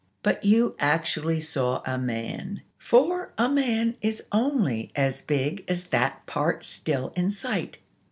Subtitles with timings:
[0.23, 6.25] But you actually saw a man, for a man is only as big as that
[6.25, 7.77] part still in sight.